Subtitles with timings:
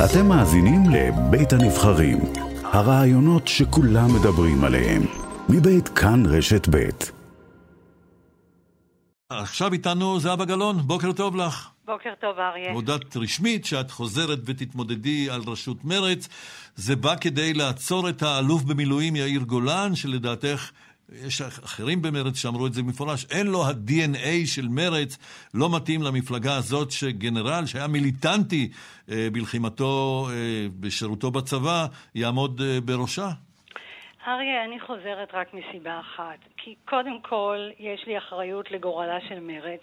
[0.00, 2.18] אתם מאזינים לבית הנבחרים,
[2.64, 5.02] הרעיונות שכולם מדברים עליהם,
[5.48, 7.12] מבית כאן רשת בית.
[9.30, 11.68] עכשיו איתנו זהבה גלאון, בוקר טוב לך.
[11.84, 12.72] בוקר טוב, אריה.
[12.72, 16.28] הודעת רשמית שאת חוזרת ותתמודדי על ראשות מרצ.
[16.76, 20.70] זה בא כדי לעצור את האלוף במילואים יאיר גולן, שלדעתך
[21.12, 25.18] יש אחרים במרץ שאמרו את זה במפורש, אין לו ה-DNA של מרץ,
[25.54, 28.70] לא מתאים למפלגה הזאת שגנרל שהיה מיליטנטי
[29.10, 33.28] אה, בלחימתו, אה, בשירותו בצבא, יעמוד אה, בראשה?
[34.26, 36.38] אריה, אני חוזרת רק מסיבה אחת.
[36.56, 39.80] כי קודם כל, יש לי אחריות לגורלה של מרץ,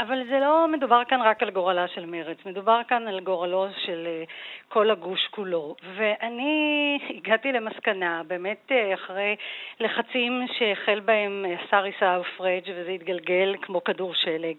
[0.00, 4.06] אבל זה לא מדובר כאן רק על גורלה של מרץ, מדובר כאן על גורלו של
[4.06, 4.24] אה,
[4.68, 5.74] כל הגוש כולו.
[5.96, 9.36] ואני הגעתי למסקנה, באמת אה, אחרי
[9.80, 14.56] לחצים שהחל בהם השר עיסאווי פריג' וזה התגלגל כמו כדור שלג,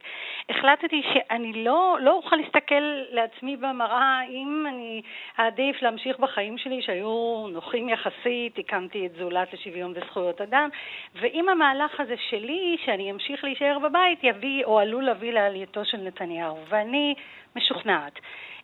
[0.50, 5.02] החלטתי שאני לא, לא אוכל להסתכל לעצמי במראה אם אני
[5.40, 10.70] אעדיף להמשיך בחיים שלי שהיו נוחים יחסית, הקמתי את זולת לשוויון וזכויות אדם,
[11.16, 16.58] ואם המהלך הזה שלי, שאני אמשיך להישאר בבית, יביא או עלול להביא לעלייתו של נתניהו.
[16.70, 17.16] ואני
[17.56, 18.14] משוכנעת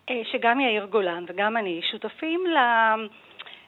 [0.10, 2.58] אה, שגם יאיר גולן וגם אני שותפים ל...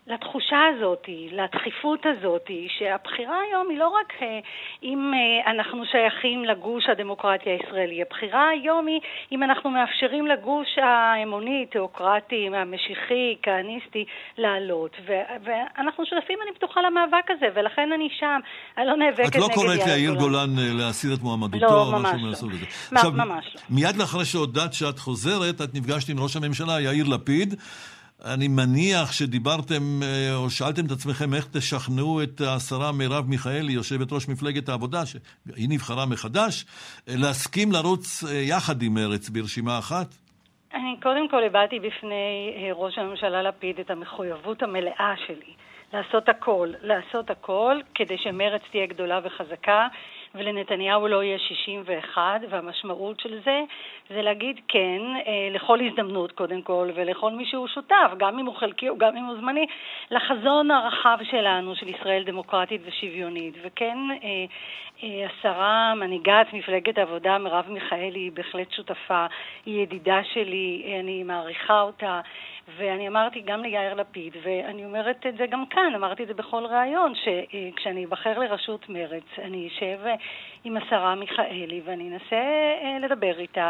[0.10, 4.40] לתחושה הזאת, לדחיפות הזאת, שהבחירה היום היא לא רק אה,
[4.84, 9.00] אם אה, אנחנו שייכים לגוש הדמוקרטי הישראלי, הבחירה היום היא
[9.32, 14.06] אם אנחנו מאפשרים לגוש האמוני, תיאוקרטי, המשיחי, כהניסטי,
[14.38, 14.96] לעלות.
[15.44, 18.40] ואנחנו שותפים, אני פתוחה למאבק הזה, ולכן אני שם,
[18.78, 19.52] אני לא נאבקת נגד יאיר גולן.
[19.52, 21.66] את לא קוראת ליאיר גולן אה, להסיר את מועמדותו?
[21.66, 22.48] לא, ממש לא.
[22.92, 23.62] עכשיו, ממש לא.
[23.70, 27.56] מיד לאחרי שהודעת שאת חוזרת, את נפגשת עם ראש הממשלה יאיר לפיד.
[28.26, 34.12] אני מניח שדיברתם אה, או שאלתם את עצמכם איך תשכנעו את השרה מרב מיכאלי, יושבת
[34.12, 36.66] ראש מפלגת העבודה, שהיא נבחרה מחדש,
[37.08, 40.08] אה, להסכים לרוץ אה, יחד עם מרץ ברשימה אחת?
[40.74, 42.28] אני קודם כל הבעתי בפני
[42.76, 45.54] ראש הממשלה לפיד את המחויבות המלאה שלי
[45.94, 49.88] לעשות הכל, לעשות הכל כדי שמרץ תהיה גדולה וחזקה.
[50.36, 53.64] ולנתניהו לא יהיה 61, והמשמעות של זה
[54.10, 58.56] זה להגיד כן אה, לכל הזדמנות קודם כל, ולכל מי שהוא שותף, גם אם הוא
[58.56, 59.66] חלקי או גם אם הוא זמני,
[60.12, 63.54] לחזון הרחב שלנו של ישראל דמוקרטית ושוויונית.
[63.64, 64.46] וכן, אה,
[65.04, 69.26] אה, השרה, מנהיגת מפלגת העבודה, מרב מיכאלי, היא בהחלט שותפה,
[69.66, 72.22] היא ידידה שלי, אני מעריכה אותה.
[72.78, 76.64] ואני אמרתי גם ליאיר לפיד, ואני אומרת את זה גם כאן, אמרתי את זה בכל
[76.66, 80.00] ראיון, שכשאני אבחר לראשות מרצ, אני אשב
[80.64, 82.36] עם השרה מיכאלי ואני אנסה
[82.84, 83.70] אה, לדבר איתה,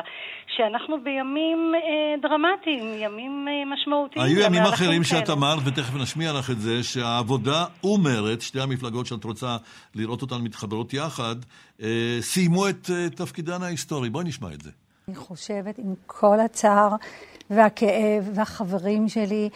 [0.55, 4.25] שאנחנו בימים אה, דרמטיים, ימים אה, משמעותיים.
[4.25, 9.23] היו ימים אחרים שאת אמרת, ותכף נשמיע לך את זה, שהעבודה ומרצ, שתי המפלגות שאת
[9.23, 9.57] רוצה
[9.95, 11.35] לראות אותן מתחברות יחד,
[12.19, 14.09] סיימו את תפקידן ההיסטורי.
[14.09, 14.71] בואי נשמע את זה.
[15.09, 16.90] אני חושבת, עם כל הצער
[17.50, 19.50] והכאב והחברים שלי,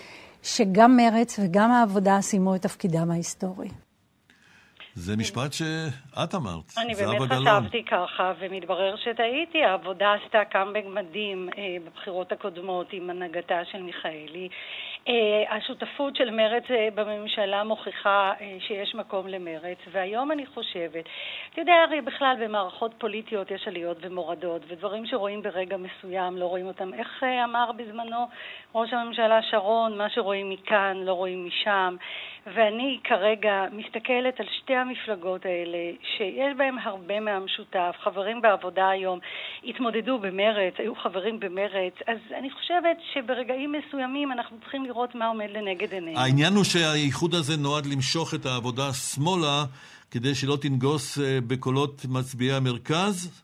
[0.44, 3.70] שגם מרץ וגם העבודה סיימו את תפקידם ההיסטורי.
[4.96, 9.64] זה משפט שאת אמרת, אני באמת חשבתי ככה, ומתברר שטעיתי.
[9.64, 14.50] העבודה עשתה קאמבק מדהים אה, בבחירות הקודמות עם הנהגתה של מיכאלי.
[15.08, 21.06] אה, השותפות של מרץ אה, בממשלה מוכיחה אה, שיש מקום למרץ, והיום אני חושבת,
[21.54, 26.68] אתה יודע, הרי בכלל במערכות פוליטיות יש עליות ומורדות, ודברים שרואים ברגע מסוים לא רואים
[26.68, 26.94] אותם.
[26.94, 28.28] איך אמר בזמנו
[28.76, 31.96] ראש הממשלה שרון, מה שרואים מכאן לא רואים משם.
[32.48, 37.96] ואני כרגע מסתכלת על שתי המפלגות האלה, שיש בהן הרבה מהמשותף.
[38.00, 39.20] חברים בעבודה היום
[39.64, 45.48] התמודדו במרץ, היו חברים במרץ, אז אני חושבת שברגעים מסוימים אנחנו צריכים לראות מה עומד
[45.50, 46.20] לנגד עינינו.
[46.20, 49.66] העניין הוא שהאיחוד הזה נועד למשוך את העבודה שמאלה,
[50.12, 53.44] כדי שלא תנגוס אה, בקולות מצביעי המרכז?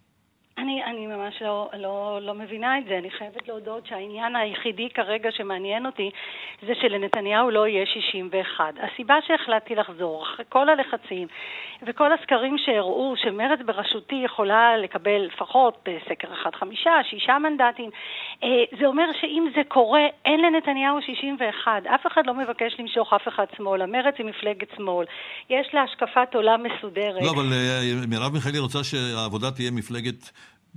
[1.30, 2.98] ממש לא, לא, לא מבינה את זה.
[2.98, 6.10] אני חייבת להודות שהעניין היחידי כרגע שמעניין אותי
[6.68, 8.74] זה שלנתניהו לא יהיה 61.
[8.84, 11.28] הסיבה שהחלטתי לחזור, אחרי כל הלחצים
[11.82, 17.90] וכל הסקרים שהראו שמרצ בראשותי יכולה לקבל לפחות בסקר אחד חמישה, שישה מנדטים,
[18.44, 18.48] אה,
[18.80, 21.86] זה אומר שאם זה קורה, אין לנתניהו 61.
[21.96, 23.86] אף אחד לא מבקש למשוך אף אחד שמאלה.
[23.86, 25.06] מרצ היא מפלגת שמאל.
[25.50, 27.22] יש לה השקפת עולם מסודרת.
[27.22, 30.32] לא, אבל אה, מרב מיכאלי רוצה שהעבודה תהיה מפלגת...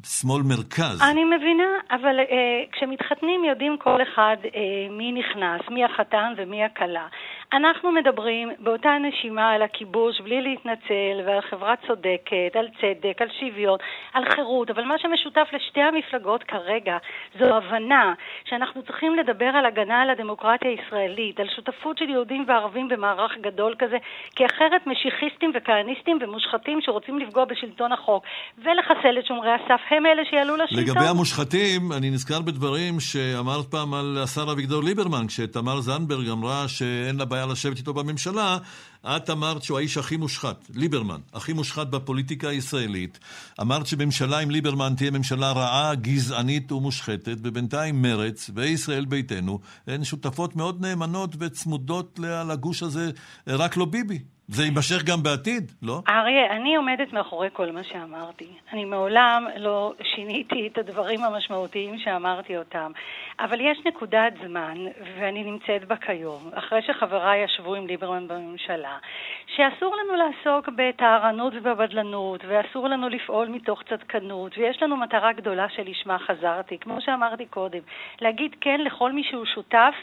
[0.05, 1.03] שמאל מרכז.
[1.11, 4.57] אני מבינה, אבל uh, כשמתחתנים יודעים כל אחד uh,
[4.91, 7.07] מי נכנס, מי החתן ומי הכלה.
[7.53, 13.79] אנחנו מדברים באותה נשימה על הכיבוש בלי להתנצל ועל חברה צודקת, על צדק, על שוויון,
[14.13, 16.97] על חירות, אבל מה שמשותף לשתי המפלגות כרגע
[17.39, 18.15] זו הבנה
[18.45, 23.75] שאנחנו צריכים לדבר על הגנה על הדמוקרטיה הישראלית, על שותפות של יהודים וערבים במערך גדול
[23.79, 23.97] כזה,
[24.37, 28.25] כי אחרת משיחיסטים וכהניסטים ומושחתים שרוצים לפגוע בשלטון החוק
[28.59, 30.85] ולחסל את שומרי הסף הם אלה שיעלו לשלטון.
[30.85, 37.17] לגבי המושחתים, אני נזכר בדברים שאמרת פעם על השר אביגדור ליברמן, כשתמר זנדברג אמרה שאין
[37.19, 38.59] לה בעיה לשבת איתו בממשלה,
[39.07, 43.19] את אמרת שהוא האיש הכי מושחת, ליברמן, הכי מושחת בפוליטיקה הישראלית.
[43.61, 50.57] אמרת שממשלה עם ליברמן תהיה ממשלה רעה, גזענית ומושחתת, ובינתיים מרץ וישראל ביתנו הן שותפות
[50.57, 53.11] מאוד נאמנות וצמודות לגוש הזה,
[53.47, 54.19] רק לא ביבי.
[54.55, 56.01] זה יימשך גם בעתיד, לא?
[56.09, 58.49] אריה, אני עומדת מאחורי כל מה שאמרתי.
[58.73, 62.93] אני מעולם לא שיניתי את הדברים המשמעותיים שאמרתי אותם.
[63.41, 64.75] אבל יש נקודת זמן,
[65.19, 68.99] ואני נמצאת בה כיום, אחרי שחבריי ישבו עם ליברמן בממשלה,
[69.47, 76.19] שאסור לנו לעסוק בטהרנות ובבדלנות, ואסור לנו לפעול מתוך צדקנות, ויש לנו מטרה גדולה שלשמה
[76.19, 77.81] חזרתי, כמו שאמרתי קודם,
[78.21, 79.95] להגיד כן לכל מי שהוא שותף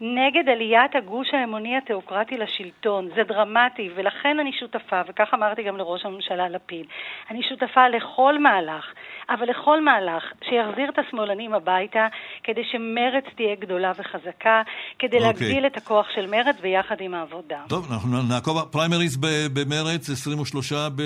[0.00, 3.08] נגד עליית הגוש האמוני התיאוקרטי לשלטון.
[3.16, 6.86] זה דרמטי, ולכן אני שותפה, וכך אמרתי גם לראש הממשלה לפיד,
[7.30, 8.84] אני שותפה לכל מהלך,
[9.30, 12.06] אבל לכל מהלך שיחזיר את השמאלנים הביתה,
[12.44, 14.62] כדי שמרץ תהיה גדולה וחזקה,
[14.98, 15.24] כדי okay.
[15.24, 15.46] אוקיי.
[15.46, 17.60] להגדיל את הכוח של מרץ ביחד עם העבודה.
[17.68, 19.16] טוב, אנחנו נעקוב, פריימריז
[19.52, 21.02] במרץ, 23 ב...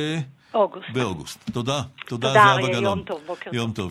[0.57, 0.91] אוגוסט.
[0.93, 1.51] באוגוסט.
[1.51, 1.81] תודה.
[2.09, 3.77] תודה, תודה אריה, יום טוב, בוקר יום טוב.
[3.77, 3.85] טוב.